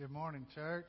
[0.00, 0.86] Good morning, church.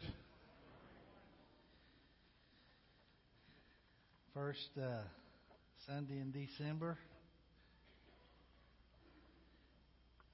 [4.34, 5.02] First uh,
[5.86, 6.98] Sunday in December.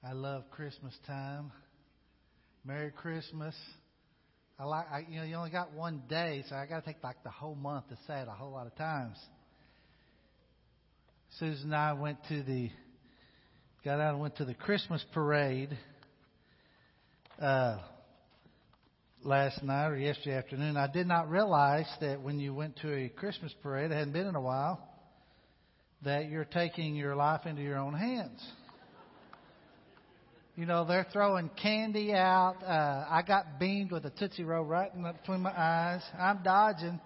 [0.04, 1.50] I love Christmas time.
[2.64, 3.56] Merry Christmas.
[4.60, 7.02] I like, I, you know, you only got one day, so I got to take
[7.02, 9.16] like the whole month to say it a whole lot of times.
[11.40, 12.70] Susan and I went to the,
[13.84, 15.76] got out and went to the Christmas parade.
[17.42, 17.78] Uh,
[19.24, 20.76] last night or yesterday afternoon.
[20.76, 24.26] I did not realize that when you went to a Christmas parade, it hadn't been
[24.26, 24.80] in a while,
[26.04, 28.40] that you're taking your life into your own hands.
[30.56, 32.56] You know, they're throwing candy out.
[32.64, 36.02] Uh, I got beamed with a Tootsie Roll right in between my eyes.
[36.18, 37.00] I'm dodging.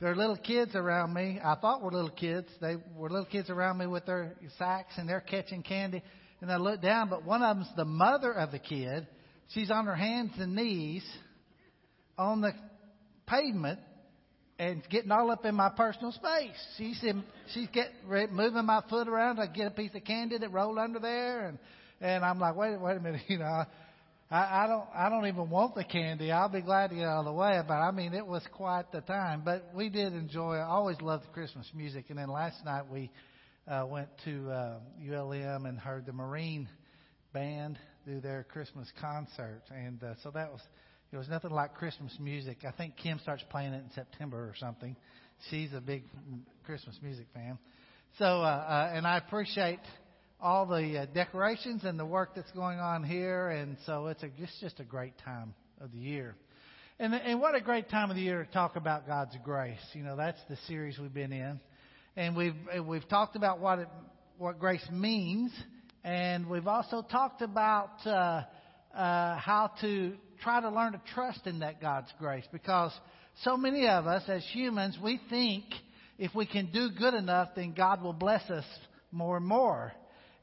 [0.00, 1.38] There are little kids around me.
[1.44, 2.48] I thought were little kids.
[2.60, 6.02] They were little kids around me with their sacks and they're catching candy.
[6.40, 9.06] And I look down, but one of them's the mother of the kid.
[9.50, 11.04] She's on her hands and knees
[12.18, 12.52] on the
[13.26, 13.80] pavement
[14.58, 16.56] and getting all up in my personal space.
[16.76, 19.40] She's in, she's get moving my foot around.
[19.40, 21.58] I get a piece of candy that rolled under there, and
[22.00, 23.64] and I'm like, wait, wait a minute, you know.
[24.30, 26.32] I, I don't, I don't even want the candy.
[26.32, 27.60] I'll be glad to get out of the way.
[27.68, 29.42] But I mean, it was quite the time.
[29.44, 30.54] But we did enjoy.
[30.54, 32.06] I always loved Christmas music.
[32.08, 33.10] And then last night we
[33.68, 36.66] uh, went to uh, ULM and heard the Marine
[37.32, 40.60] band do their Christmas concert, and uh, so that was
[41.12, 42.58] it was nothing like Christmas music.
[42.66, 44.96] I think Kim starts playing it in September or something.
[45.50, 46.04] She's a big
[46.64, 47.58] Christmas music fan.
[48.18, 49.80] So, uh, uh, and I appreciate
[50.40, 53.50] all the uh, decorations and the work that's going on here.
[53.50, 55.52] And so it's a, it's just a great time
[55.82, 56.34] of the year.
[56.98, 59.80] And, and what a great time of the year to talk about God's grace.
[59.92, 61.60] You know, that's the series we've been in.
[62.16, 63.88] And we've, we've talked about what it,
[64.38, 65.52] what grace means.
[66.04, 68.44] And we've also talked about, uh,
[68.94, 72.92] uh, how to try to learn to trust in that God's grace because
[73.44, 75.64] so many of us as humans, we think
[76.18, 78.64] if we can do good enough, then God will bless us
[79.10, 79.92] more and more.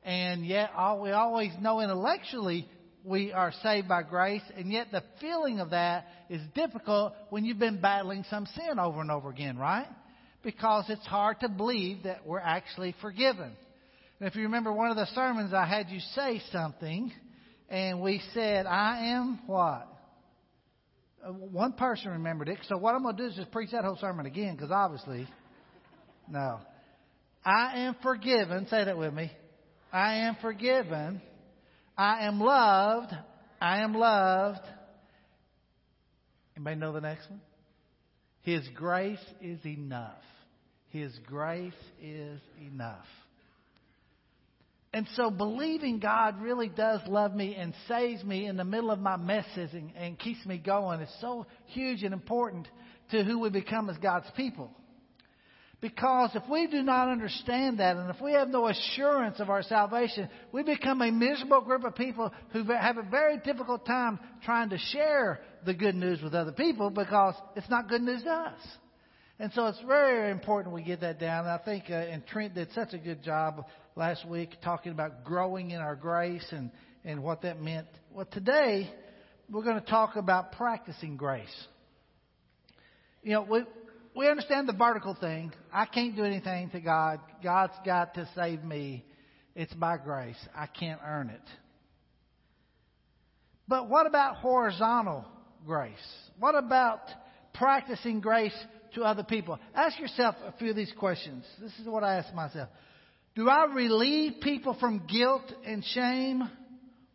[0.03, 2.67] And yet, all, we always know intellectually
[3.03, 7.59] we are saved by grace, and yet the feeling of that is difficult when you've
[7.59, 9.87] been battling some sin over and over again, right?
[10.43, 13.51] Because it's hard to believe that we're actually forgiven.
[14.19, 17.11] And if you remember one of the sermons, I had you say something
[17.69, 19.87] and we said, I am what?
[21.25, 22.59] Uh, one person remembered it.
[22.67, 25.27] So what I'm going to do is just preach that whole sermon again, because obviously,
[26.29, 26.59] no.
[27.45, 28.67] I am forgiven.
[28.69, 29.31] Say that with me.
[29.91, 31.21] I am forgiven.
[31.97, 33.13] I am loved.
[33.61, 34.61] I am loved.
[36.55, 37.41] Anybody know the next one?
[38.41, 40.21] His grace is enough.
[40.89, 42.39] His grace is
[42.71, 43.05] enough.
[44.91, 48.99] And so believing God really does love me and saves me in the middle of
[48.99, 52.67] my messes and, and keeps me going is so huge and important
[53.11, 54.71] to who we become as God's people.
[55.81, 59.63] Because if we do not understand that and if we have no assurance of our
[59.63, 64.71] salvation, we become a miserable group of people who have a very difficult time trying
[64.71, 68.59] to share the good news with other people because it's not good news to us.
[69.41, 71.45] And so it's very important we get that down.
[71.45, 75.23] And I think, uh, and Trent did such a good job last week talking about
[75.23, 76.69] growing in our grace and,
[77.05, 77.87] and what that meant.
[78.11, 78.91] Well, today
[79.49, 81.47] we're going to talk about practicing grace.
[83.23, 83.63] You know, we,
[84.13, 85.53] we understand the vertical thing.
[85.71, 87.21] I can't do anything to God.
[87.41, 89.05] God's got to save me.
[89.55, 90.37] It's by grace.
[90.53, 91.41] I can't earn it.
[93.69, 95.23] But what about horizontal
[95.65, 95.93] grace?
[96.39, 96.99] What about
[97.53, 98.55] practicing grace
[98.95, 99.59] to other people.
[99.75, 101.45] Ask yourself a few of these questions.
[101.59, 102.69] This is what I ask myself.
[103.35, 106.49] Do I relieve people from guilt and shame,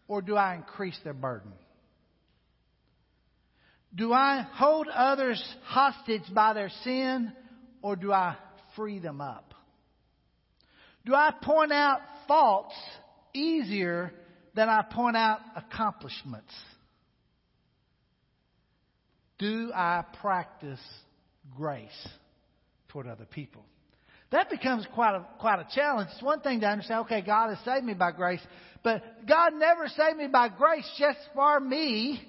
[0.09, 1.53] or do I increase their burden?
[3.95, 7.33] Do I hold others hostage by their sin,
[7.83, 8.37] or do I
[8.75, 9.55] free them up?
[11.05, 12.75] Do I point out faults
[13.35, 14.13] easier
[14.55, 16.55] than I point out accomplishments?
[19.39, 20.81] Do I practice
[21.57, 22.09] grace
[22.89, 23.65] toward other people.
[24.31, 26.11] That becomes quite a, quite a challenge.
[26.13, 28.41] It's one thing to understand, okay, God has saved me by grace,
[28.83, 32.21] but God never saved me by grace just for me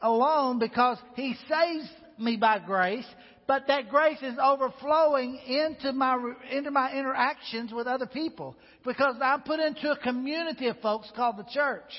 [0.00, 1.88] alone because He saves
[2.18, 3.06] me by grace,
[3.46, 6.18] but that grace is overflowing into my,
[6.50, 11.38] into my interactions with other people because I'm put into a community of folks called
[11.38, 11.90] the church.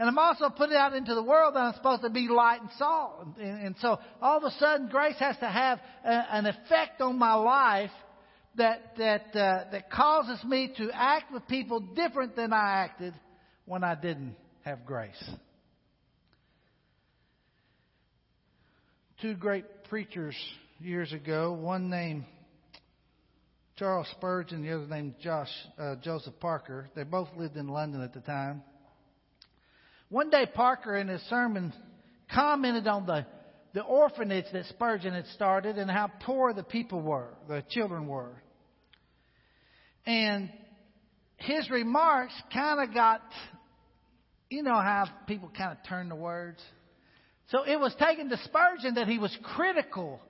[0.00, 2.70] And I'm also put out into the world that I'm supposed to be light and
[2.76, 3.26] salt.
[3.38, 7.16] And, and so all of a sudden, grace has to have a, an effect on
[7.18, 7.92] my life
[8.56, 13.14] that that uh, that causes me to act with people different than I acted
[13.66, 15.22] when I didn't have grace.
[19.20, 20.34] two great preachers
[20.80, 22.24] years ago, one named
[23.76, 26.88] Charles Spurgeon, the other named Josh uh, Joseph Parker.
[26.94, 28.62] They both lived in London at the time.
[30.10, 31.72] One day, Parker in his sermon
[32.34, 33.26] commented on the
[33.72, 38.42] the orphanage that Spurgeon had started and how poor the people were, the children were.
[40.06, 40.50] And
[41.36, 43.22] his remarks kind of got,
[44.48, 46.60] you know how people kind of turn the words.
[47.50, 50.20] So it was taken to Spurgeon that he was critical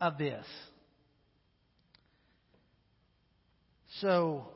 [0.00, 0.44] of this.
[4.00, 4.48] So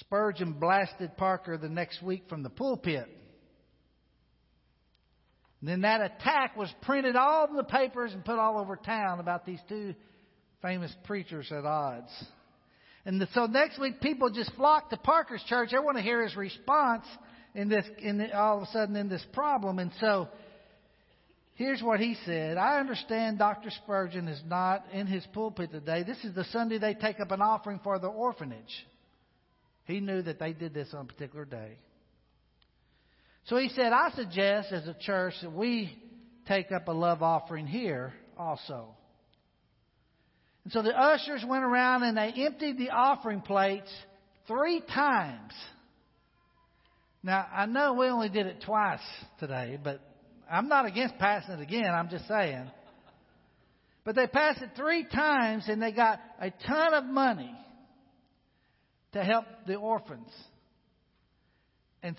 [0.00, 3.08] Spurgeon blasted Parker the next week from the pulpit.
[5.60, 9.20] And then that attack was printed all in the papers and put all over town
[9.20, 9.94] about these two
[10.62, 12.10] famous preachers at odds.
[13.04, 15.70] And the, so next week, people just flocked to Parker's church.
[15.72, 17.04] They want to hear his response
[17.54, 19.78] in this, in the, all of a sudden in this problem.
[19.78, 20.28] And so
[21.54, 22.56] here's what he said.
[22.56, 23.70] I understand Dr.
[23.82, 26.02] Spurgeon is not in his pulpit today.
[26.02, 28.86] This is the Sunday they take up an offering for the orphanage.
[29.84, 31.78] He knew that they did this on a particular day.
[33.44, 35.96] So he said, I suggest as a church that we
[36.46, 38.94] take up a love offering here also.
[40.64, 43.90] And so the ushers went around and they emptied the offering plates
[44.46, 45.52] three times.
[47.22, 49.00] Now, I know we only did it twice
[49.38, 50.00] today, but
[50.50, 51.90] I'm not against passing it again.
[51.92, 52.70] I'm just saying.
[54.04, 57.54] But they passed it three times and they got a ton of money
[59.12, 60.30] to help the orphans.
[62.02, 62.16] And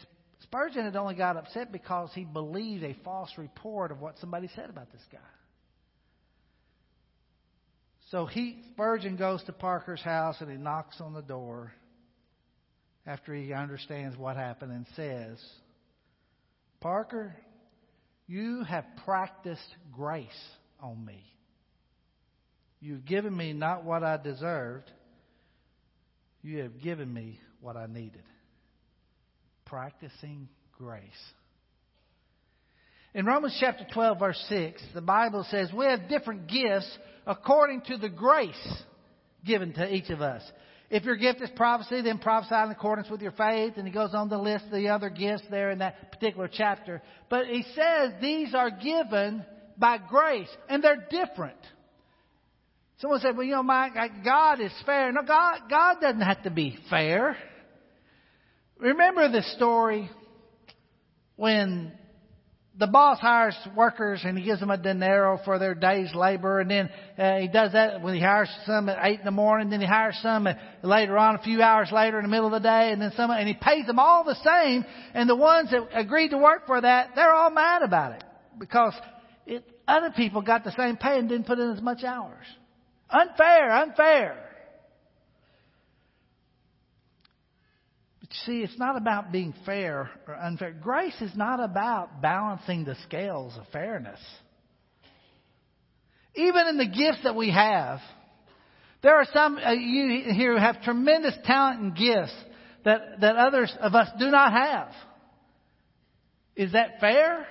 [0.51, 4.69] Spurgeon had only got upset because he believed a false report of what somebody said
[4.69, 5.19] about this guy.
[8.09, 11.71] So he Spurgeon goes to Parker's house and he knocks on the door
[13.05, 15.41] after he understands what happened and says,
[16.81, 17.33] Parker,
[18.27, 19.61] you have practiced
[19.93, 20.27] grace
[20.81, 21.23] on me.
[22.81, 24.91] You've given me not what I deserved,
[26.41, 28.23] you have given me what I needed
[29.71, 31.03] practicing grace.
[33.13, 37.95] In Romans chapter 12, verse 6, the Bible says we have different gifts according to
[37.95, 38.83] the grace
[39.45, 40.43] given to each of us.
[40.89, 43.75] If your gift is prophecy, then prophesy in accordance with your faith.
[43.77, 47.01] And he goes on to list the other gifts there in that particular chapter.
[47.29, 49.45] But he says these are given
[49.77, 51.55] by grace, and they're different.
[52.99, 53.93] Someone said, well, you know, Mike,
[54.25, 55.13] God is fair.
[55.13, 57.37] No, God, God doesn't have to be fair.
[58.81, 60.09] Remember the story
[61.35, 61.91] when
[62.79, 66.71] the boss hires workers and he gives them a denaro for their day's labor, and
[66.71, 69.81] then uh, he does that when he hires some at eight in the morning, then
[69.81, 70.47] he hires some
[70.81, 73.29] later on, a few hours later in the middle of the day, and then some,
[73.29, 74.83] and he pays them all the same.
[75.13, 78.23] And the ones that agreed to work for that, they're all mad about it
[78.57, 78.95] because
[79.45, 82.47] it, other people got the same pay and didn't put in as much hours.
[83.11, 84.50] Unfair, unfair.
[88.45, 90.71] See, it's not about being fair or unfair.
[90.71, 94.19] Grace is not about balancing the scales of fairness.
[96.35, 97.99] Even in the gifts that we have,
[99.03, 102.35] there are some you here who have tremendous talent and gifts
[102.85, 104.89] that, that others of us do not have.
[106.55, 107.45] Is that fair?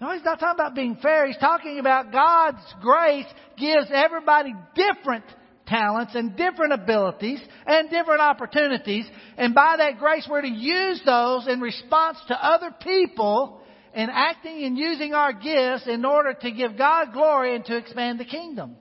[0.00, 1.28] No, he's not talking about being fair.
[1.28, 5.24] He's talking about God's grace gives everybody different
[5.66, 9.06] talents and different abilities and different opportunities.
[9.36, 13.60] And by that grace, we're to use those in response to other people
[13.94, 18.18] and acting and using our gifts in order to give God glory and to expand
[18.18, 18.76] the kingdom.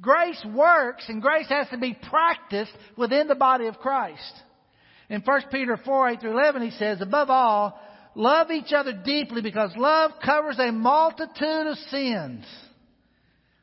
[0.00, 4.32] Grace works and grace has to be practiced within the body of Christ.
[5.08, 7.78] In 1 Peter 4, 8 through 11, he says, above all,
[8.14, 12.44] love each other deeply because love covers a multitude of sins.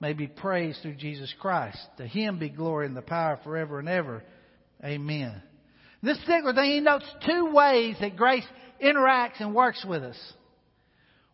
[0.00, 1.78] may be praised through Jesus Christ.
[1.98, 4.22] To him be glory and the power forever and ever.
[4.84, 5.42] Amen.
[6.02, 8.44] This particular thing, he notes two ways that grace
[8.82, 10.32] interacts and works with us.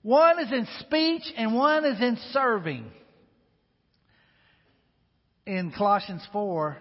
[0.02, 2.90] One is in speech and one is in serving.
[5.46, 6.78] In Colossians 4,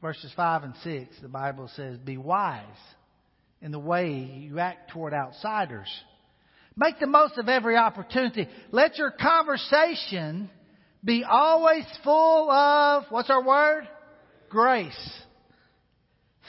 [0.00, 2.64] verses 5 and 6, the Bible says, Be wise
[3.60, 5.88] in the way you act toward outsiders
[6.76, 8.48] Make the most of every opportunity.
[8.70, 10.50] Let your conversation
[11.04, 13.88] Be always full of, what's our word?
[14.48, 15.22] Grace.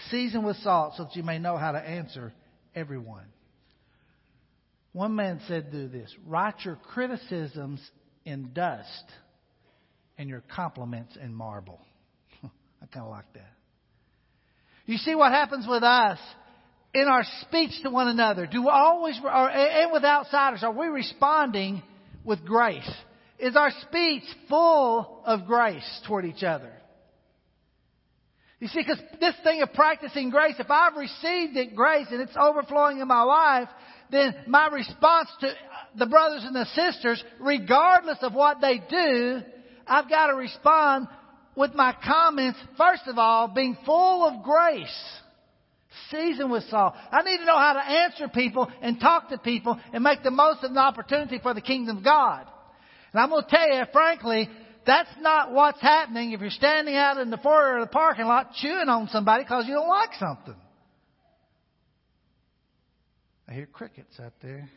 [0.10, 2.34] Season with salt so that you may know how to answer
[2.76, 3.26] everyone.
[4.94, 6.12] One man said, do this.
[6.26, 7.80] Write your criticisms
[8.26, 9.04] in dust
[10.18, 11.80] and your compliments in marble.
[12.44, 13.54] I kind of like that.
[14.88, 16.18] You see what happens with us
[16.98, 18.48] in our speech to one another?
[18.48, 21.84] Do we always, or, and with outsiders, are we responding
[22.24, 22.90] with grace?
[23.38, 26.72] Is our speech full of grace toward each other?
[28.60, 32.36] You see, because this thing of practicing grace, if I've received it grace and it's
[32.36, 33.70] overflowing in my life,
[34.10, 35.54] then my response to
[35.96, 39.42] the brothers and the sisters, regardless of what they do,
[39.86, 41.08] I've got to respond
[41.56, 45.22] with my comments, first of all, being full of grace.
[46.12, 46.94] Seasoned with salt.
[47.12, 50.32] I need to know how to answer people and talk to people and make the
[50.32, 52.48] most of an opportunity for the kingdom of God.
[53.12, 54.50] And I'm going to tell you, frankly,
[54.86, 58.54] that's not what's happening if you're standing out in the foyer of the parking lot
[58.54, 60.56] chewing on somebody because you don't like something.
[63.50, 64.70] I hear crickets out there.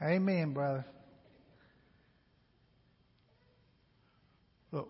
[0.00, 0.84] Amen, brother.
[4.70, 4.88] Look,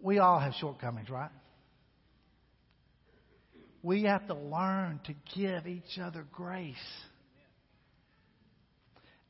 [0.00, 1.30] we all have shortcomings, right?
[3.82, 6.76] We have to learn to give each other grace.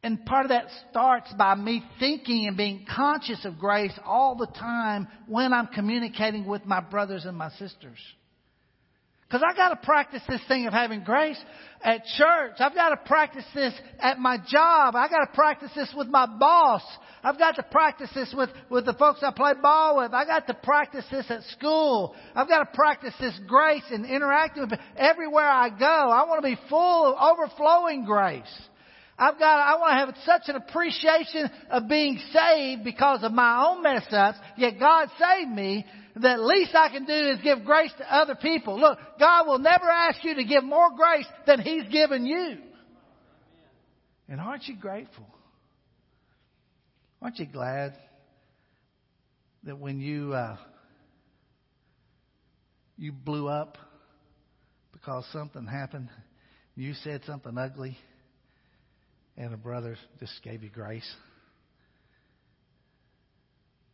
[0.03, 4.47] And part of that starts by me thinking and being conscious of grace all the
[4.47, 7.99] time when I'm communicating with my brothers and my sisters.
[9.31, 11.41] Because I got to practice this thing of having grace
[11.83, 12.55] at church.
[12.59, 14.97] I've got to practice this at my job.
[14.97, 16.83] I got to practice this with my boss.
[17.23, 20.13] I've got to practice this with, with the folks I play ball with.
[20.15, 22.17] I got to practice this at school.
[22.35, 25.87] I've got to practice this grace and interacting with everywhere I go.
[25.87, 28.43] I want to be full of overflowing grace.
[29.21, 33.67] I've got, I want to have such an appreciation of being saved because of my
[33.69, 35.85] own mess ups, yet God saved me
[36.17, 38.81] the least I can do is give grace to other people.
[38.81, 42.57] Look, God will never ask you to give more grace than He's given you.
[44.29, 45.27] And aren't you grateful?
[47.21, 47.95] Aren't you glad
[49.65, 50.57] that when you uh,
[52.97, 53.77] you blew up
[54.93, 56.09] because something happened,
[56.75, 57.99] you said something ugly,
[59.41, 61.11] and a brother just gave you grace?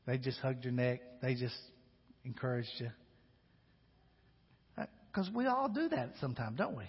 [0.05, 1.01] They just hugged your neck.
[1.23, 1.57] They just
[2.25, 2.91] encouraged you?
[4.77, 6.85] Because uh, we all do that sometimes, don't we?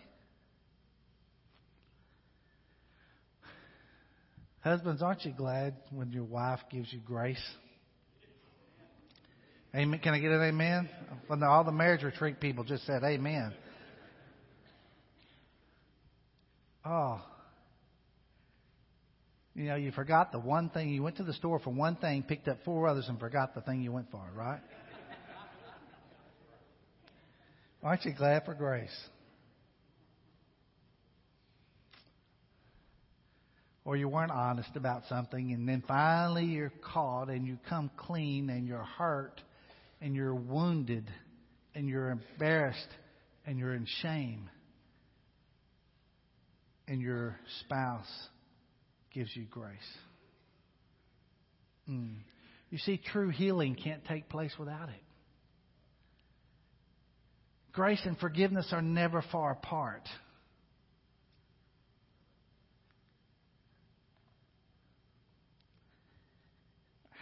[4.61, 7.41] Husbands, aren't you glad when your wife gives you grace?
[9.75, 9.99] Amen.
[9.99, 10.89] Can I get an amen?
[11.27, 13.53] When all the marriage retreat people just said amen.
[16.83, 17.21] Oh.
[19.57, 20.89] You know, you forgot the one thing.
[20.89, 23.61] You went to the store for one thing, picked up four others, and forgot the
[23.61, 24.61] thing you went for, right?
[27.81, 28.95] Aren't you glad for grace?
[33.83, 38.51] Or you weren't honest about something, and then finally you're caught and you come clean
[38.51, 39.41] and you're hurt
[40.01, 41.09] and you're wounded
[41.73, 42.89] and you're embarrassed
[43.47, 44.51] and you're in shame.
[46.87, 48.05] And your spouse
[49.17, 49.97] gives you grace.
[51.89, 52.17] Mm.
[52.69, 55.03] You see, true healing can't take place without it.
[57.73, 60.03] Grace and forgiveness are never far apart.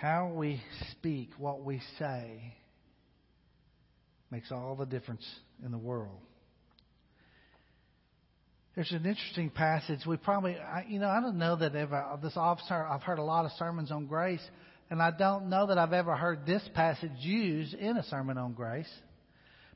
[0.01, 0.61] How we
[0.91, 2.55] speak, what we say,
[4.31, 5.25] makes all the difference
[5.63, 6.19] in the world.
[8.75, 9.99] There's an interesting passage.
[10.05, 12.73] We probably, I, you know, I don't know that ever uh, this officer.
[12.73, 14.45] I've heard a lot of sermons on grace,
[14.89, 18.51] and I don't know that I've ever heard this passage used in a sermon on
[18.51, 18.91] grace.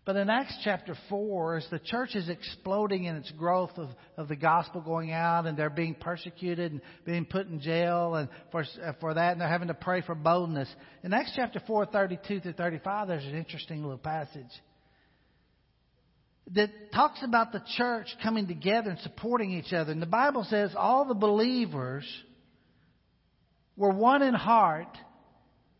[0.03, 4.27] But in Acts chapter 4, as the church is exploding in its growth of, of
[4.27, 8.61] the gospel going out and they're being persecuted and being put in jail and for,
[8.83, 10.67] uh, for that and they're having to pray for boldness.
[11.03, 14.49] In Acts chapter 4, 32 through 35, there's an interesting little passage
[16.53, 19.91] that talks about the church coming together and supporting each other.
[19.91, 22.05] And the Bible says all the believers
[23.75, 24.97] were one in heart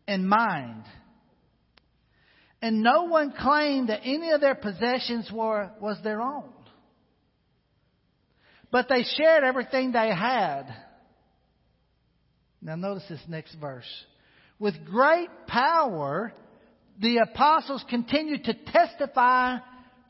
[0.06, 0.84] and mind.
[2.62, 6.52] And no one claimed that any of their possessions were, was their own.
[8.70, 10.64] But they shared everything they had.
[12.62, 13.88] Now notice this next verse.
[14.58, 16.32] With great power,
[17.00, 19.56] the apostles continued to testify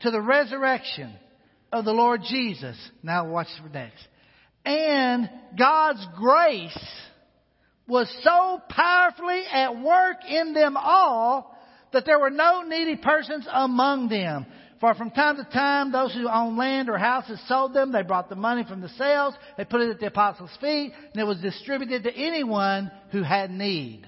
[0.01, 1.13] to the resurrection
[1.71, 2.77] of the Lord Jesus.
[3.03, 4.05] Now watch for next.
[4.65, 6.77] And God's grace
[7.87, 11.57] was so powerfully at work in them all
[11.93, 14.45] that there were no needy persons among them.
[14.79, 17.91] For from time to time, those who owned land or houses sold them.
[17.91, 19.35] They brought the money from the sales.
[19.55, 23.51] They put it at the apostles' feet, and it was distributed to anyone who had
[23.51, 24.07] need.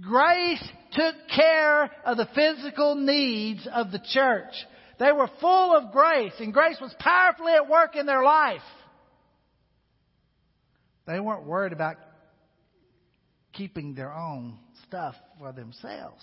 [0.00, 0.62] Grace
[0.92, 4.52] took care of the physical needs of the church.
[4.98, 8.62] They were full of grace, and grace was powerfully at work in their life.
[11.06, 11.96] They weren't worried about
[13.52, 16.22] keeping their own stuff for themselves.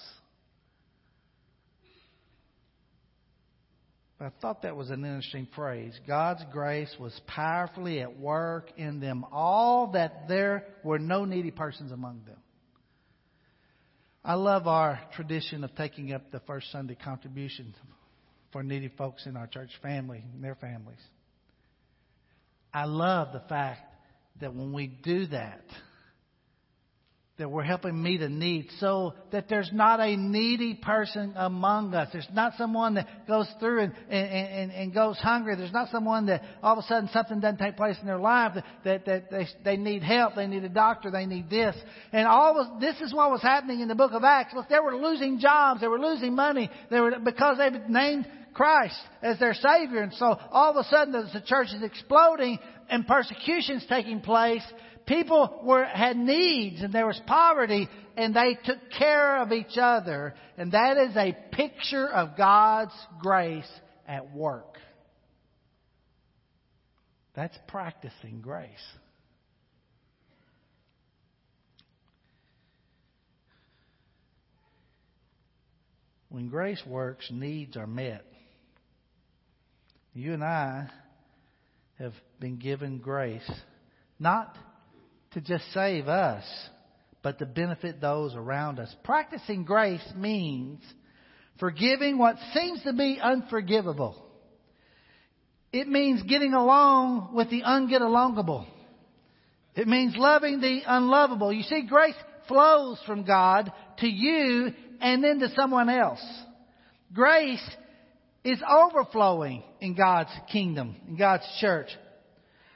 [4.20, 6.00] I thought that was an interesting phrase.
[6.08, 11.92] God's grace was powerfully at work in them all that there were no needy persons
[11.92, 12.38] among them.
[14.24, 17.74] I love our tradition of taking up the first Sunday contribution
[18.54, 21.02] for needy folks in our church family and their families.
[22.74, 23.82] I love the fact
[24.40, 25.64] that when we do that,
[27.40, 32.10] that we're helping meet a need so that there's not a needy person among us.
[32.14, 35.56] There's not someone that goes through and, and, and, and goes hungry.
[35.56, 38.54] There's not someone that all of a sudden something doesn't take place in their life
[38.54, 40.36] that, that, that they, they need help.
[40.36, 41.10] They need a doctor.
[41.10, 41.76] They need this.
[42.12, 44.54] And all of, this is what was happening in the book of Acts.
[44.54, 45.82] Look, they were losing jobs.
[45.82, 46.70] They were losing money.
[46.92, 50.02] They were, because they named Christ as their Savior.
[50.02, 54.64] And so all of a sudden as the church is exploding and persecution's taking place,
[55.06, 60.36] people were, had needs and there was poverty and they took care of each other.
[60.58, 63.70] And that is a picture of God's grace
[64.08, 64.78] at work.
[67.36, 68.70] That's practicing grace.
[76.30, 78.26] When grace works, needs are met.
[80.14, 80.90] You and I
[81.98, 83.50] have been given grace,
[84.20, 84.56] not
[85.32, 86.44] to just save us,
[87.24, 88.96] but to benefit those around us.
[89.04, 90.82] Practicing grace means
[91.60, 94.24] forgiving what seems to be unforgivable.
[95.72, 98.68] It means getting along with the unget alongable.
[99.76, 101.52] It means loving the unlovable.
[101.52, 102.14] You see, grace
[102.48, 106.24] flows from God to you and then to someone else.
[107.12, 107.68] Grace
[108.44, 111.88] is overflowing in God's kingdom, in God's church.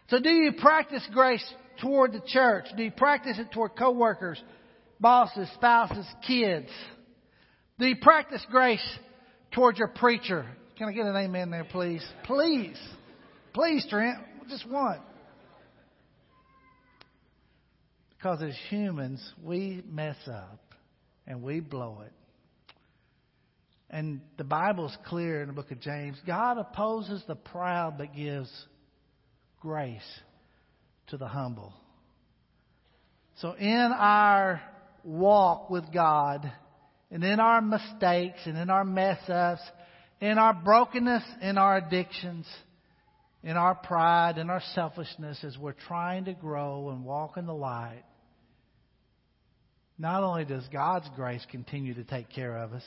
[0.09, 1.45] So do you practice grace
[1.81, 2.65] toward the church?
[2.75, 4.41] Do you practice it toward coworkers,
[4.99, 6.69] bosses, spouses, kids?
[7.77, 8.85] Do you practice grace
[9.51, 10.45] toward your preacher?
[10.77, 12.05] Can I get an amen there, please?
[12.23, 12.79] Please.
[13.53, 14.19] Please, Trent.
[14.49, 14.99] Just one.
[18.17, 20.59] Because as humans, we mess up
[21.27, 22.13] and we blow it.
[23.89, 28.51] And the Bible's clear in the book of James God opposes the proud but gives
[29.61, 30.01] grace
[31.07, 31.73] to the humble.
[33.37, 34.61] So in our
[35.03, 36.51] walk with God,
[37.09, 39.61] and in our mistakes, and in our mess ups,
[40.19, 42.45] in our brokenness, in our addictions,
[43.43, 47.53] in our pride, in our selfishness, as we're trying to grow and walk in the
[47.53, 48.03] light,
[49.97, 52.83] not only does God's grace continue to take care of us,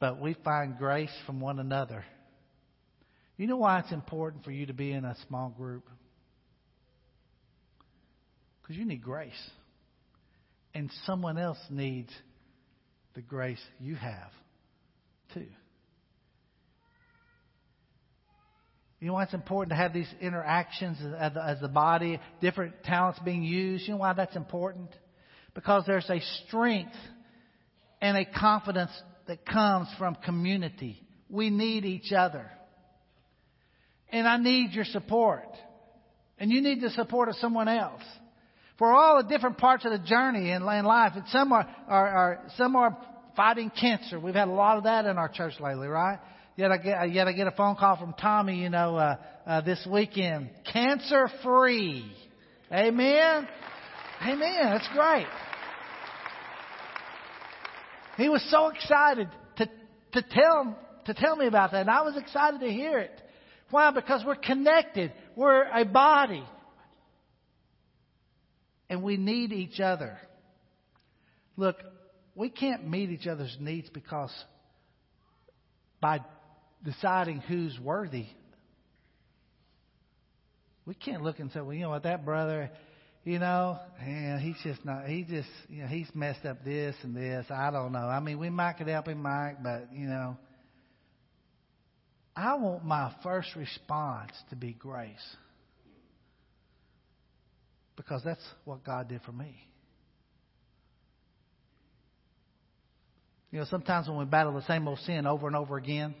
[0.00, 2.04] but we find grace from one another.
[3.36, 5.88] You know why it's important for you to be in a small group?
[8.62, 9.32] Because you need grace.
[10.74, 12.10] And someone else needs
[13.14, 14.30] the grace you have,
[15.34, 15.46] too.
[19.00, 22.82] You know why it's important to have these interactions as the, as the body, different
[22.82, 23.86] talents being used?
[23.86, 24.90] You know why that's important?
[25.54, 26.96] Because there's a strength
[28.00, 28.90] and a confidence
[29.28, 31.00] that comes from community.
[31.30, 32.50] We need each other.
[34.10, 35.46] And I need your support.
[36.38, 38.02] And you need the support of someone else
[38.78, 41.12] for all the different parts of the journey in, life.
[41.14, 42.96] And some are, are, are, some are
[43.36, 44.18] fighting cancer.
[44.18, 46.18] We've had a lot of that in our church lately, right?
[46.56, 49.60] Yet I get, yet I get a phone call from Tommy, you know, uh, uh,
[49.60, 50.50] this weekend.
[50.72, 52.10] Cancer free.
[52.72, 53.48] Amen.
[54.22, 54.58] Amen.
[54.62, 55.26] That's great.
[58.18, 59.66] He was so excited to,
[60.12, 60.76] to tell,
[61.06, 61.82] to tell me about that.
[61.82, 63.12] And I was excited to hear it.
[63.70, 63.92] Why?
[63.92, 65.12] Because we're connected.
[65.36, 66.44] We're a body
[68.90, 70.18] and we need each other.
[71.56, 71.76] Look,
[72.34, 74.32] we can't meet each other's needs because
[76.00, 76.20] by
[76.84, 78.26] deciding who's worthy.
[80.86, 82.70] We can't look and say, well, you know what, that brother,
[83.24, 87.16] you know, yeah, he's just not, he just, you know, he's messed up this and
[87.16, 87.46] this.
[87.50, 88.06] I don't know.
[88.06, 90.36] I mean, we might could help him, Mike, but, you know,
[92.34, 95.36] I want my first response to be grace
[97.96, 99.56] because that's what God did for me.
[103.50, 106.14] You know, sometimes when we battle the same old sin over and over again,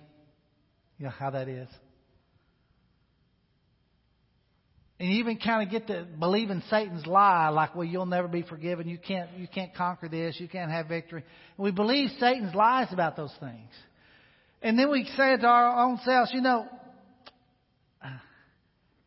[0.98, 1.68] you know how that is.
[5.00, 8.26] And you even kind of get to believe in Satan's lie, like, well, you'll never
[8.26, 8.88] be forgiven.
[8.88, 10.40] You can't, you can't conquer this.
[10.40, 11.22] You can't have victory.
[11.56, 13.70] And we believe Satan's lies about those things.
[14.60, 16.66] And then we say it to our own selves, you know,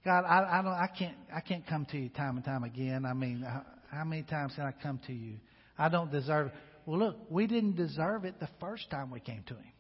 [0.04, 3.06] God, I, I don't, I can't, I can't come to you time and time again.
[3.06, 5.36] I mean, how, how many times can I come to you?
[5.78, 6.54] I don't deserve it.
[6.86, 9.74] Well, look, we didn't deserve it the first time we came to Him.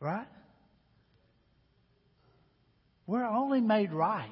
[0.00, 0.26] Right?
[3.08, 4.28] We're only made right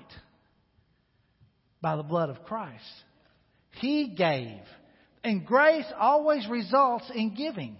[1.81, 2.85] by the blood of Christ.
[3.81, 4.61] He gave.
[5.25, 7.79] And grace always results in giving.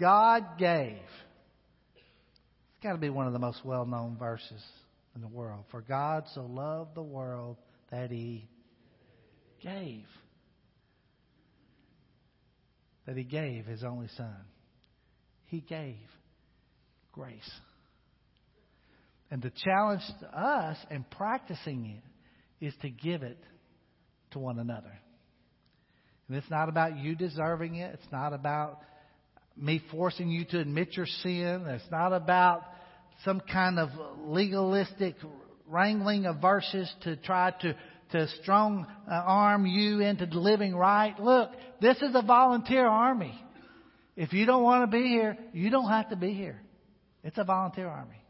[0.00, 0.96] God gave.
[1.94, 4.62] It's got to be one of the most well known verses
[5.14, 5.66] in the world.
[5.70, 7.58] For God so loved the world
[7.90, 8.48] that he
[9.62, 10.06] gave.
[13.06, 14.36] That he gave his only son.
[15.48, 15.96] He gave
[17.12, 17.50] grace.
[19.34, 22.00] And the challenge to us in practicing
[22.60, 23.36] it is to give it
[24.30, 24.96] to one another.
[26.28, 27.94] And it's not about you deserving it.
[27.94, 28.78] It's not about
[29.56, 31.64] me forcing you to admit your sin.
[31.66, 32.62] It's not about
[33.24, 33.88] some kind of
[34.20, 35.16] legalistic
[35.66, 37.74] wrangling of verses to try to,
[38.12, 41.18] to strong uh, arm you into living right.
[41.18, 43.36] Look, this is a volunteer army.
[44.14, 46.62] If you don't want to be here, you don't have to be here.
[47.24, 48.23] It's a volunteer army.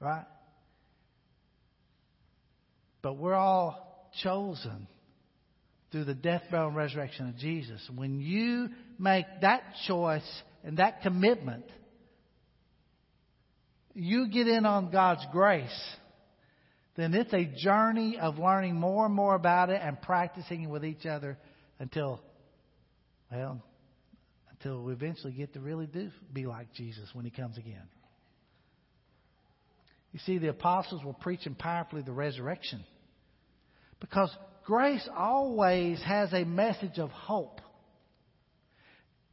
[0.00, 0.24] Right?
[3.02, 4.86] But we're all chosen
[5.92, 7.80] through the death, burial, and resurrection of Jesus.
[7.94, 11.64] When you make that choice and that commitment,
[13.94, 15.68] you get in on God's grace,
[16.96, 20.84] then it's a journey of learning more and more about it and practicing it with
[20.84, 21.38] each other
[21.78, 22.20] until,
[23.32, 23.62] well,
[24.50, 27.88] until we eventually get to really do be like Jesus when He comes again.
[30.12, 32.84] You see, the apostles were preaching powerfully the resurrection.
[34.00, 37.60] Because grace always has a message of hope.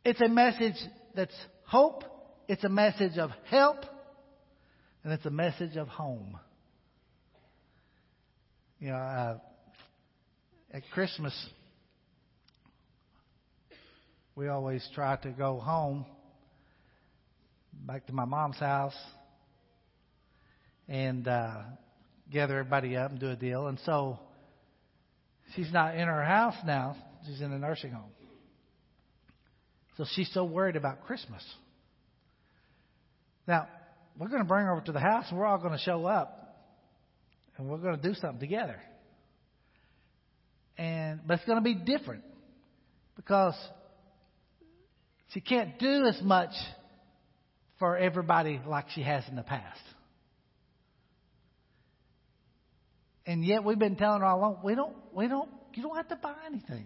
[0.06, 0.76] It's a message
[1.16, 1.36] that's
[1.66, 2.04] hope,
[2.48, 3.78] it's a message of help,
[5.04, 6.38] and it's a message of home.
[8.80, 9.38] You know, uh,
[10.72, 11.34] at Christmas,
[14.36, 16.06] we always try to go home
[17.74, 18.96] back to my mom's house
[20.88, 21.62] and uh,
[22.32, 23.68] gather everybody up and do a deal.
[23.68, 24.20] And so
[25.56, 26.96] she's not in her house now,
[27.26, 28.12] she's in a nursing home.
[29.98, 31.44] So she's so worried about Christmas.
[33.48, 33.68] Now,
[34.18, 36.06] we're going to bring her over to the house and we're all going to show
[36.06, 36.38] up
[37.58, 38.80] and we're going to do something together.
[40.78, 42.24] And but it's going to be different
[43.16, 43.56] because
[45.34, 46.52] she can't do as much
[47.80, 49.80] for everybody like she has in the past.
[53.28, 56.08] And yet we've been telling her all along, we don't, we don't, you don't have
[56.08, 56.86] to buy anything.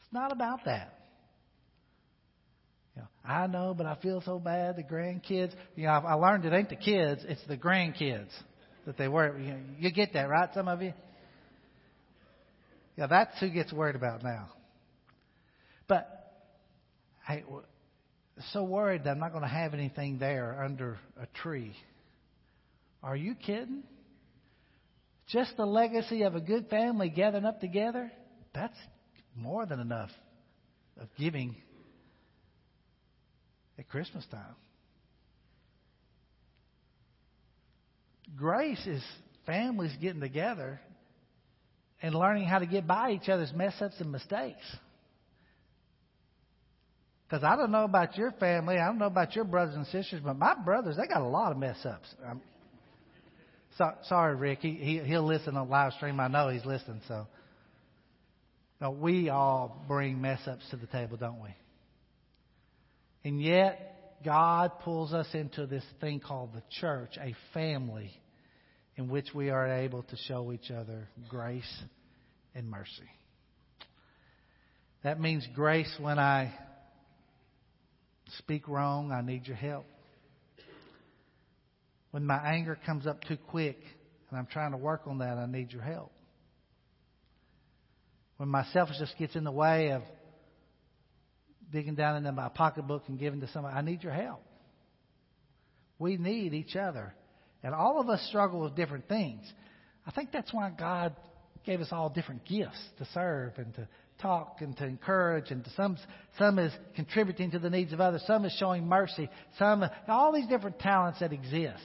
[0.00, 0.96] It's not about that.
[2.94, 4.76] You know, I know, but I feel so bad.
[4.76, 8.30] The grandkids, you know, I learned it ain't the kids, it's the grandkids
[8.86, 9.46] that they worry.
[9.46, 10.48] You, know, you get that, right?
[10.54, 10.94] Some of you.
[12.96, 14.48] Yeah, that's who gets worried about now.
[15.88, 16.08] But
[17.26, 17.42] hey,
[18.52, 21.74] so worried that I'm not going to have anything there under a tree.
[23.02, 23.82] Are you kidding?
[25.28, 28.12] Just the legacy of a good family gathering up together,
[28.54, 28.76] that's
[29.34, 30.10] more than enough
[31.00, 31.56] of giving
[33.78, 34.54] at Christmas time.
[38.36, 39.02] Grace is
[39.46, 40.80] families getting together
[42.02, 44.64] and learning how to get by each other's mess ups and mistakes.
[47.28, 50.20] Because I don't know about your family, I don't know about your brothers and sisters,
[50.24, 52.06] but my brothers, they got a lot of mess ups.
[52.24, 52.40] I'm,
[53.78, 54.60] so, sorry, Rick.
[54.60, 56.18] He, he he'll listen on live stream.
[56.18, 57.02] I know he's listening.
[57.08, 57.26] So,
[58.90, 61.50] we all bring mess ups to the table, don't we?
[63.24, 68.10] And yet, God pulls us into this thing called the church, a family,
[68.96, 71.82] in which we are able to show each other grace
[72.54, 72.90] and mercy.
[75.02, 76.52] That means grace when I
[78.38, 79.84] speak wrong, I need your help.
[82.16, 83.78] When my anger comes up too quick
[84.30, 86.10] and I'm trying to work on that, I need your help.
[88.38, 90.00] When my selfishness gets in the way of
[91.70, 94.42] digging down into my pocketbook and giving to somebody, I need your help.
[95.98, 97.14] We need each other.
[97.62, 99.42] And all of us struggle with different things.
[100.06, 101.14] I think that's why God
[101.66, 103.86] gave us all different gifts to serve and to,
[104.22, 105.98] talk and to encourage, and to some
[106.38, 108.22] some is contributing to the needs of others.
[108.26, 109.28] Some is showing mercy.
[109.58, 111.84] Some all these different talents that exist.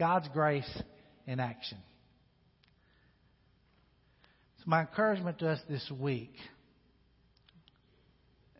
[0.00, 0.82] God's grace
[1.26, 1.76] in action.
[4.60, 6.32] So my encouragement to us this week,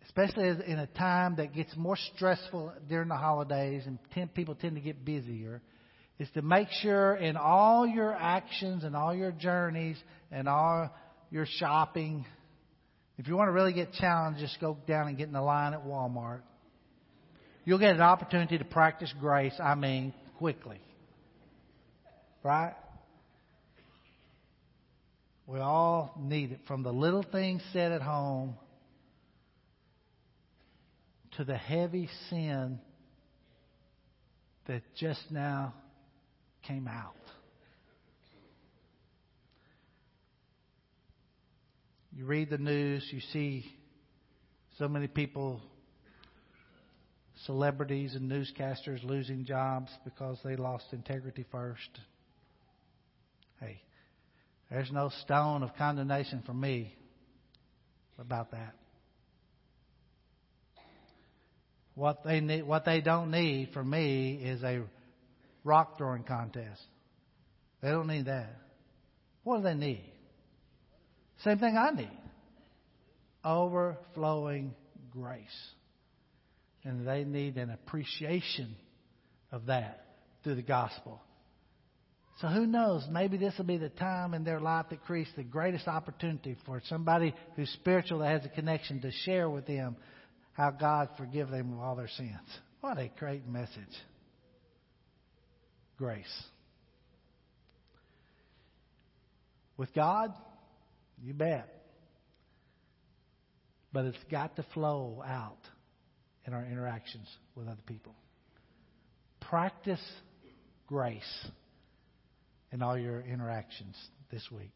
[0.04, 4.74] especially in a time that gets more stressful during the holidays and tend, people tend
[4.74, 5.62] to get busier,
[6.18, 9.96] is to make sure in all your actions and all your journeys
[10.30, 10.90] and all
[11.30, 12.26] your shopping,
[13.16, 15.72] if you want to really get challenged, just go down and get in the line
[15.72, 16.42] at Walmart.
[17.64, 20.80] You'll get an opportunity to practice grace, I mean, quickly.
[22.42, 22.74] Right?
[25.46, 28.54] We all need it from the little things said at home
[31.36, 32.78] to the heavy sin
[34.66, 35.74] that just now
[36.62, 37.14] came out.
[42.12, 43.64] You read the news, you see
[44.78, 45.60] so many people,
[47.46, 51.88] celebrities and newscasters losing jobs because they lost integrity first.
[54.70, 56.94] There's no stone of condemnation for me
[58.18, 58.74] about that.
[61.94, 64.82] What they need, what they don't need from me is a
[65.64, 66.80] rock throwing contest.
[67.82, 68.56] They don't need that.
[69.42, 70.04] What do they need?
[71.42, 72.18] Same thing I need.
[73.44, 74.74] Overflowing
[75.10, 75.44] grace.
[76.84, 78.76] And they need an appreciation
[79.50, 80.04] of that
[80.44, 81.20] through the gospel.
[82.40, 83.06] So who knows?
[83.10, 86.80] Maybe this will be the time in their life that creates the greatest opportunity for
[86.88, 89.96] somebody who's spiritual that has a connection to share with them
[90.54, 92.38] how God forgive them of all their sins.
[92.80, 93.94] What a great message.
[95.98, 96.44] Grace.
[99.76, 100.32] With God,
[101.22, 101.68] you bet.
[103.92, 105.58] But it's got to flow out
[106.46, 108.14] in our interactions with other people.
[109.40, 110.00] Practice
[110.86, 111.50] grace
[112.72, 113.96] in all your interactions
[114.30, 114.72] this week.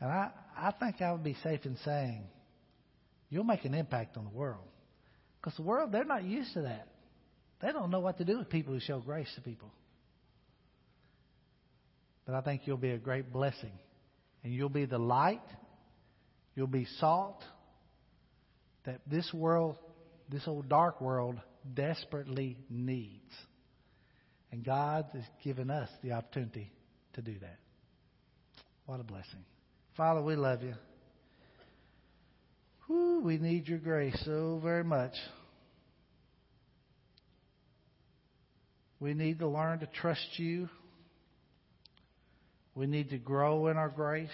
[0.00, 2.24] And I, I think I would be safe in saying
[3.30, 4.64] you'll make an impact on the world.
[5.40, 6.88] Because the world, they're not used to that.
[7.60, 9.70] They don't know what to do with people who show grace to people.
[12.26, 13.72] But I think you'll be a great blessing.
[14.42, 15.42] And you'll be the light,
[16.54, 17.42] you'll be salt
[18.84, 19.76] that this world,
[20.30, 21.40] this old dark world,
[21.72, 23.32] desperately needs.
[24.54, 26.70] And God has given us the opportunity
[27.14, 27.58] to do that.
[28.86, 29.44] What a blessing.
[29.96, 30.74] Father, we love you.
[32.86, 35.10] Whew, we need your grace so very much.
[39.00, 40.68] We need to learn to trust you.
[42.76, 44.30] We need to grow in our grace.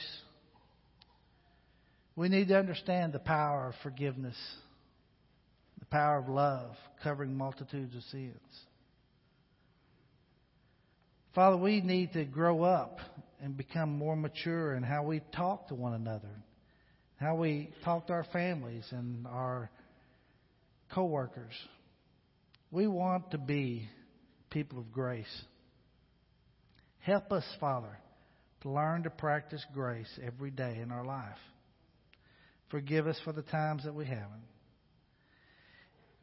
[2.15, 4.37] We need to understand the power of forgiveness,
[5.79, 8.37] the power of love covering multitudes of sins.
[11.35, 12.99] Father, we need to grow up
[13.41, 16.43] and become more mature in how we talk to one another,
[17.17, 19.71] how we talk to our families and our
[20.93, 21.55] coworkers.
[22.73, 23.89] We want to be
[24.51, 25.45] people of grace.
[26.99, 27.97] Help us, Father,
[28.63, 31.39] to learn to practice grace every day in our life.
[32.71, 34.45] Forgive us for the times that we haven't.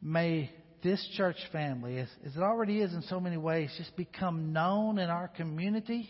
[0.00, 0.50] May
[0.82, 4.98] this church family, as, as it already is in so many ways, just become known
[4.98, 6.08] in our community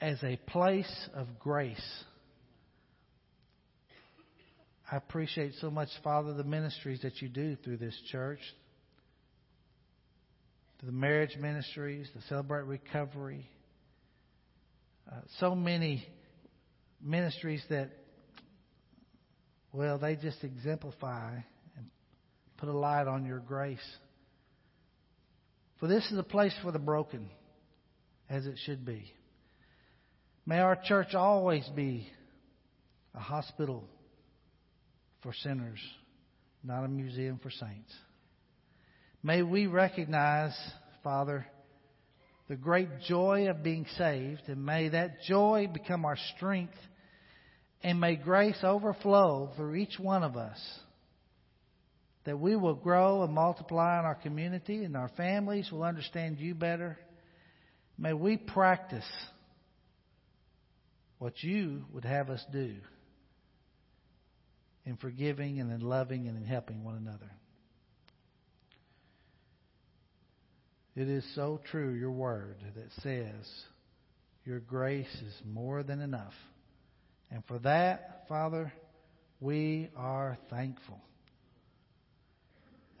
[0.00, 2.04] as a place of grace.
[4.90, 8.40] I appreciate so much, Father, the ministries that you do through this church.
[10.84, 13.48] The marriage ministries, the Celebrate Recovery.
[15.10, 16.06] Uh, so many
[17.02, 17.90] ministries that,
[19.72, 21.38] well, they just exemplify
[22.58, 23.78] put a light on your grace.
[25.80, 27.28] For this is a place for the broken,
[28.30, 29.12] as it should be.
[30.46, 32.08] May our church always be
[33.14, 33.84] a hospital
[35.22, 35.80] for sinners,
[36.62, 37.92] not a museum for saints.
[39.22, 40.54] May we recognize,
[41.02, 41.46] Father,
[42.48, 46.76] the great joy of being saved, and may that joy become our strength,
[47.82, 50.58] and may grace overflow through each one of us
[52.24, 56.54] that we will grow and multiply in our community and our families will understand you
[56.54, 56.98] better.
[57.98, 59.08] May we practice
[61.18, 62.74] what you would have us do
[64.84, 67.30] in forgiving and in loving and in helping one another.
[70.96, 73.46] It is so true, your word, that says
[74.44, 76.34] your grace is more than enough
[77.30, 78.72] And for that, Father,
[79.40, 81.00] we are thankful.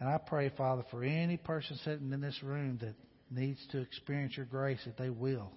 [0.04, 2.94] And I pray, Father, for any person sitting in this room that
[3.30, 5.50] needs to experience your grace, that they will.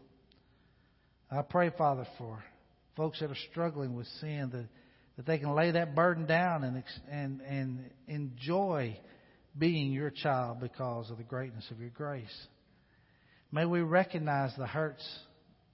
[1.29, 2.41] I pray, Father, for
[2.95, 4.69] folks that are struggling with sin, that,
[5.17, 6.81] that they can lay that burden down and,
[7.11, 8.97] and, and enjoy
[9.57, 12.47] being your child because of the greatness of your grace.
[13.51, 15.05] May we recognize the hurts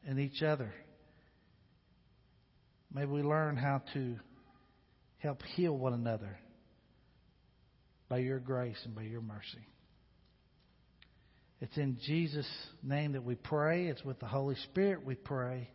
[0.04, 0.74] in each other.
[2.92, 4.16] May we learn how to
[5.20, 6.40] help heal one another
[8.14, 9.66] by your grace and by your mercy.
[11.62, 12.48] It's in Jesus'
[12.84, 13.88] name that we pray.
[13.88, 15.68] It's with the Holy Spirit we pray.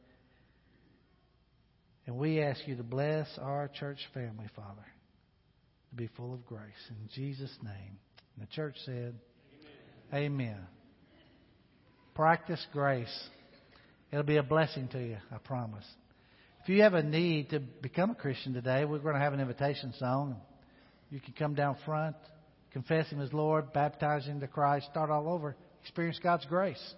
[2.07, 4.87] And we ask you to bless our church family, Father,
[5.91, 6.63] to be full of grace.
[6.91, 7.99] In Jesus' name.
[8.37, 9.17] And the church said,
[10.15, 10.27] Amen.
[10.27, 10.61] Amen.
[12.15, 13.29] Practice grace.
[14.13, 15.87] It'll be a blessing to you, I promise.
[16.63, 19.41] If you have a need to become a Christian today, we're going to have an
[19.41, 20.37] invitation song.
[21.11, 22.17] You can come down front,
[22.73, 26.95] confess Him as Lord, baptize Him to Christ, start all over, experience God's grace.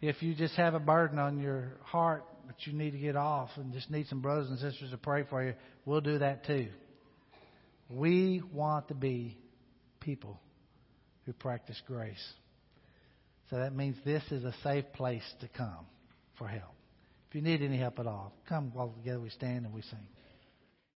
[0.00, 3.50] If you just have a burden on your heart that you need to get off
[3.56, 5.54] and just need some brothers and sisters to pray for you,
[5.86, 6.68] we'll do that too.
[7.88, 9.38] We want to be
[10.00, 10.40] people
[11.24, 12.22] who practice grace.
[13.50, 15.86] So that means this is a safe place to come
[16.38, 16.74] for help.
[17.28, 20.06] If you need any help at all, come while together we stand and we sing.